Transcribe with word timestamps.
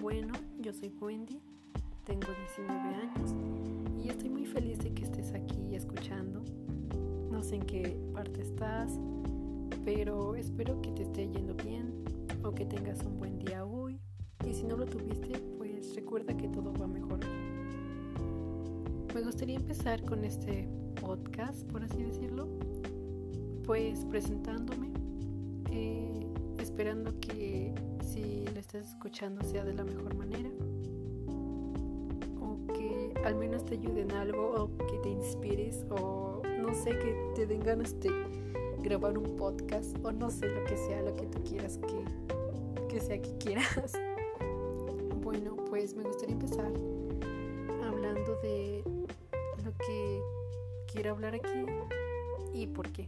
Bueno, 0.00 0.32
yo 0.58 0.72
soy 0.72 0.92
Wendy, 1.00 1.40
tengo 2.04 2.26
19 2.56 2.72
años 2.72 3.34
y 4.02 4.08
estoy 4.08 4.30
muy 4.30 4.46
feliz 4.46 4.78
de 4.80 4.92
que 4.92 5.04
estés 5.04 5.32
aquí 5.32 5.74
escuchando. 5.74 6.42
No 7.30 7.42
sé 7.42 7.56
en 7.56 7.62
qué 7.62 7.96
parte 8.12 8.42
estás, 8.42 8.98
pero 9.84 10.34
espero 10.34 10.80
que 10.82 10.90
te 10.92 11.02
esté 11.02 11.28
yendo 11.28 11.54
bien 11.54 12.04
o 12.42 12.52
que 12.52 12.64
tengas 12.64 13.02
un 13.04 13.18
buen 13.18 13.38
día 13.38 13.64
hoy. 13.64 14.00
Y 14.44 14.54
si 14.54 14.64
no 14.64 14.76
lo 14.76 14.86
tuviste, 14.86 15.38
pues 15.56 15.94
recuerda 15.94 16.36
que 16.36 16.48
todo 16.48 16.72
va 16.72 16.84
a 16.84 16.88
mejorar. 16.88 17.30
Me 19.14 19.22
gustaría 19.22 19.56
empezar 19.56 20.02
con 20.02 20.24
este 20.24 20.68
podcast, 21.00 21.64
por 21.70 21.84
así 21.84 22.02
decirlo, 22.02 22.48
pues 23.64 24.04
presentándome. 24.06 24.90
Eh, 25.70 26.21
esperando 26.72 27.12
que 27.20 27.70
si 28.02 28.46
lo 28.46 28.58
estás 28.58 28.88
escuchando 28.88 29.44
sea 29.44 29.62
de 29.62 29.74
la 29.74 29.84
mejor 29.84 30.14
manera 30.14 30.48
o 32.40 32.66
que 32.72 33.12
al 33.26 33.34
menos 33.34 33.62
te 33.66 33.74
ayude 33.74 34.00
en 34.00 34.12
algo 34.12 34.54
o 34.56 34.86
que 34.86 34.96
te 35.02 35.10
inspires 35.10 35.84
o 35.90 36.40
no 36.62 36.72
sé, 36.72 36.92
que 36.92 37.14
te 37.34 37.46
den 37.46 37.60
ganas 37.60 38.00
de 38.00 38.08
grabar 38.78 39.18
un 39.18 39.36
podcast 39.36 39.94
o 40.02 40.12
no 40.12 40.30
sé 40.30 40.48
lo 40.48 40.64
que 40.64 40.78
sea, 40.78 41.02
lo 41.02 41.14
que 41.14 41.26
tú 41.26 41.42
quieras 41.44 41.76
que, 41.76 42.86
que 42.88 43.00
sea 43.00 43.20
que 43.20 43.36
quieras. 43.36 43.92
Bueno, 45.22 45.54
pues 45.70 45.94
me 45.94 46.02
gustaría 46.02 46.34
empezar 46.34 46.72
hablando 47.84 48.34
de 48.42 48.82
lo 49.64 49.72
que 49.86 50.20
quiero 50.90 51.10
hablar 51.12 51.36
aquí 51.36 51.64
y 52.52 52.66
por 52.66 52.90
qué. 52.90 53.06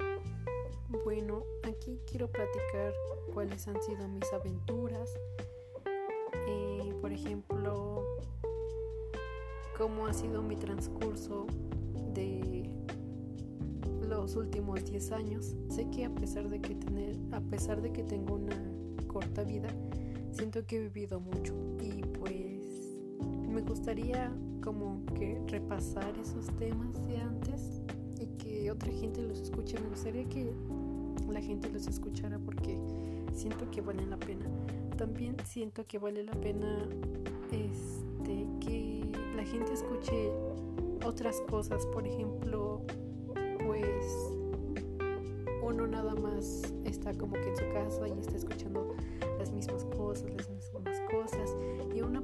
Bueno, 1.02 1.44
aquí 1.64 1.98
quiero 2.06 2.30
platicar 2.30 2.92
cuáles 3.32 3.66
han 3.66 3.82
sido 3.82 4.06
mis 4.08 4.32
aventuras. 4.32 5.12
Eh, 6.46 6.94
por 7.00 7.12
ejemplo, 7.12 8.04
cómo 9.76 10.06
ha 10.06 10.12
sido 10.12 10.42
mi 10.42 10.56
transcurso 10.56 11.46
de 12.12 12.70
los 14.08 14.36
últimos 14.36 14.84
10 14.84 15.12
años. 15.12 15.56
Sé 15.68 15.90
que 15.90 16.04
a 16.04 16.14
pesar 16.14 16.48
de 16.48 16.60
que 16.60 16.74
tener, 16.74 17.16
a 17.32 17.40
pesar 17.40 17.82
de 17.82 17.92
que 17.92 18.04
tengo 18.04 18.34
una 18.34 18.56
corta 19.08 19.42
vida, 19.42 19.68
siento 20.30 20.64
que 20.66 20.76
he 20.76 20.80
vivido 20.88 21.18
mucho 21.20 21.54
y 21.80 22.02
pues 22.02 22.54
me 23.48 23.62
gustaría 23.62 24.32
como 24.62 25.04
que 25.14 25.42
repasar 25.48 26.16
esos 26.18 26.46
temas 26.56 27.06
de 27.06 27.18
antes 27.18 27.82
y 28.18 28.26
que 28.38 28.70
otra 28.70 28.90
gente 28.92 29.22
los 29.22 29.40
escuche. 29.40 29.78
Me 29.80 29.88
gustaría 29.88 30.24
que 30.28 30.52
la 31.34 31.42
gente 31.42 31.68
los 31.68 31.88
escuchara 31.88 32.38
porque 32.38 32.78
siento 33.32 33.68
que 33.70 33.80
valen 33.80 34.08
la 34.08 34.16
pena. 34.16 34.46
También 34.96 35.36
siento 35.44 35.84
que 35.84 35.98
vale 35.98 36.22
la 36.22 36.32
pena 36.32 36.88
este 37.50 38.46
que 38.60 39.04
la 39.36 39.44
gente 39.44 39.72
escuche 39.72 40.30
otras 41.04 41.40
cosas, 41.50 41.84
por 41.86 42.06
ejemplo, 42.06 42.82
pues 43.66 44.32
uno 45.62 45.88
nada 45.88 46.14
más 46.14 46.62
está 46.84 47.12
como 47.14 47.32
que 47.32 47.48
en 47.48 47.56
su 47.56 47.64
casa 47.72 48.08
y 48.08 48.12
está 48.12 48.36
escuchando 48.36 48.94
las 49.36 49.50
mismas 49.50 49.84
cosas, 49.86 50.30
las 50.36 50.48
mismas 50.48 51.00
cosas. 51.10 51.56
Y 51.92 52.00
una 52.00 52.22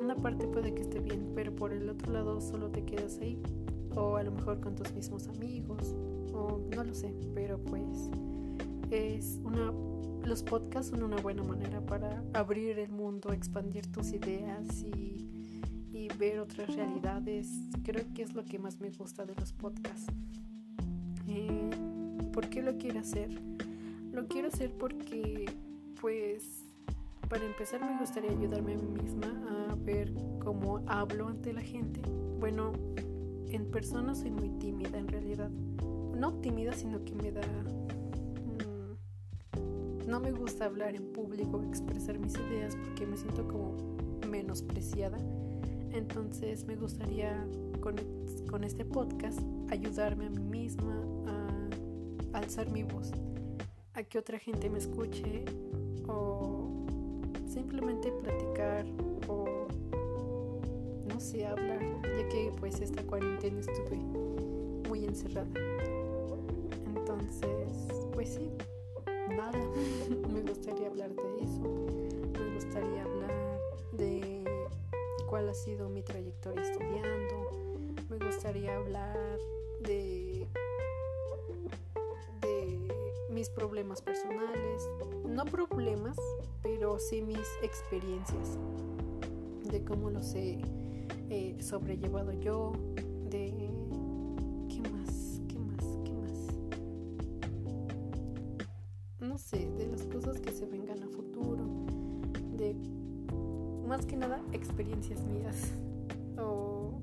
una 0.00 0.14
parte 0.14 0.46
puede 0.46 0.72
que 0.72 0.82
esté 0.82 1.00
bien, 1.00 1.32
pero 1.34 1.54
por 1.54 1.72
el 1.72 1.88
otro 1.88 2.12
lado 2.12 2.40
solo 2.40 2.70
te 2.70 2.84
quedas 2.84 3.18
ahí 3.18 3.40
o 3.96 4.16
a 4.16 4.22
lo 4.22 4.32
mejor 4.32 4.60
con 4.60 4.74
tus 4.74 4.92
mismos 4.92 5.28
amigos 5.28 5.94
o 6.32 6.60
no 6.74 6.84
lo 6.84 6.94
sé, 6.94 7.14
pero 7.34 7.58
pues 7.58 8.10
es 8.90 9.40
una 9.44 9.72
los 10.24 10.42
podcasts 10.42 10.90
son 10.90 11.02
una 11.02 11.16
buena 11.16 11.42
manera 11.42 11.80
para 11.80 12.22
abrir 12.34 12.78
el 12.78 12.90
mundo, 12.90 13.32
expandir 13.32 13.86
tus 13.90 14.12
ideas 14.12 14.82
y, 14.82 15.26
ver 16.18 16.40
otras 16.40 16.74
realidades. 16.74 17.48
Creo 17.82 18.04
que 18.14 18.22
es 18.22 18.34
lo 18.34 18.44
que 18.44 18.58
más 18.58 18.78
me 18.78 18.90
gusta 18.90 19.24
de 19.24 19.34
los 19.36 19.52
podcasts. 19.52 20.12
Eh, 21.28 21.70
¿Por 22.32 22.50
qué 22.50 22.62
lo 22.62 22.76
quiero 22.76 23.00
hacer? 23.00 23.30
Lo 24.12 24.26
quiero 24.26 24.48
hacer 24.48 24.72
porque, 24.72 25.46
pues, 26.00 26.64
para 27.28 27.46
empezar 27.46 27.80
me 27.80 27.98
gustaría 27.98 28.30
ayudarme 28.32 28.74
a 28.74 28.76
mí 28.76 29.02
misma 29.02 29.70
a 29.70 29.74
ver 29.76 30.12
cómo 30.40 30.82
hablo 30.86 31.28
ante 31.28 31.52
la 31.52 31.62
gente. 31.62 32.02
Bueno, 32.38 32.72
en 33.52 33.70
persona 33.70 34.14
soy 34.14 34.30
muy 34.30 34.50
tímida 34.50 34.98
en 34.98 35.08
realidad. 35.08 35.50
No 36.16 36.34
tímida, 36.40 36.72
sino 36.72 37.04
que 37.04 37.14
me 37.14 37.32
da... 37.32 37.42
Mm, 38.44 40.08
no 40.08 40.20
me 40.20 40.32
gusta 40.32 40.66
hablar 40.66 40.94
en 40.94 41.12
público, 41.12 41.62
expresar 41.62 42.18
mis 42.18 42.34
ideas 42.34 42.76
porque 42.76 43.06
me 43.06 43.16
siento 43.16 43.46
como 43.46 43.76
menospreciada. 44.28 45.18
Entonces 45.92 46.64
me 46.64 46.76
gustaría 46.76 47.46
con, 47.80 47.96
con 48.48 48.64
este 48.64 48.84
podcast 48.84 49.40
ayudarme 49.70 50.26
a 50.26 50.30
mí 50.30 50.44
misma 50.44 51.02
a 52.32 52.38
alzar 52.38 52.70
mi 52.70 52.84
voz, 52.84 53.12
a 53.94 54.02
que 54.04 54.18
otra 54.18 54.38
gente 54.38 54.70
me 54.70 54.78
escuche 54.78 55.44
o 56.06 56.84
simplemente 57.48 58.12
platicar 58.12 58.86
o 59.28 59.66
no 61.12 61.20
sé, 61.20 61.46
hablar, 61.46 61.80
ya 62.02 62.28
que 62.28 62.52
pues 62.58 62.80
esta 62.80 63.02
cuarentena 63.02 63.60
estuve 63.60 63.96
muy 64.88 65.04
encerrada. 65.04 65.48
Entonces, 66.94 67.88
pues 68.12 68.34
sí, 68.34 68.50
nada, 69.28 69.58
me 70.32 70.42
gustaría 70.42 70.88
hablar 70.88 71.10
de 71.10 71.44
eso, 71.44 71.62
me 72.38 72.54
gustaría 72.54 73.02
hablar 73.02 73.60
de 73.92 74.44
cuál 75.28 75.48
ha 75.48 75.54
sido 75.54 75.88
mi 75.88 76.02
trayectoria 76.02 76.62
estudiando, 76.62 77.50
me 78.08 78.18
gustaría 78.18 78.76
hablar 78.76 79.38
de 79.80 80.46
mis 83.30 83.48
problemas 83.48 84.02
personales, 84.02 84.86
no 85.24 85.46
problemas, 85.46 86.16
pero 86.62 86.98
sí 86.98 87.22
mis 87.22 87.46
experiencias, 87.62 88.58
de 89.70 89.82
cómo 89.82 90.10
los 90.10 90.34
he 90.34 90.60
eh, 91.30 91.56
sobrellevado 91.60 92.32
yo, 92.32 92.72
de 93.30 93.54
qué 94.68 94.82
más, 94.90 95.40
qué 95.48 95.58
más, 95.58 95.84
qué 96.04 96.12
más. 96.12 96.48
No 99.20 99.38
sé, 99.38 99.70
de 99.78 99.86
las 99.86 100.02
cosas 100.06 100.40
que 100.40 100.50
se 100.50 100.66
vengan 100.66 101.02
a 101.04 101.06
futuro, 101.06 101.64
de 102.56 102.74
más 103.86 104.04
que 104.06 104.16
nada 104.16 104.42
experiencias 104.52 105.24
mías 105.24 105.72
o 106.36 107.00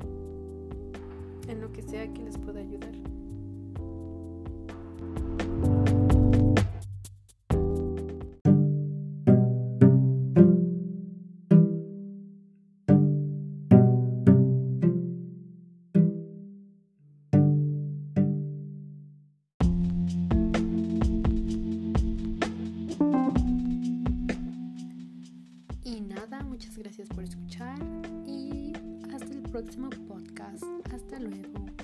en 1.48 1.62
lo 1.62 1.72
que 1.72 1.82
sea 1.82 2.14
que 2.14 2.22
les 2.24 2.38
pueda 2.38 2.60
ayudar. 2.60 2.94
Próximo 29.68 29.90
podcast. 30.08 30.64
Hasta 30.94 31.20
luego. 31.20 31.77